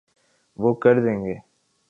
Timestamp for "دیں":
1.03-1.19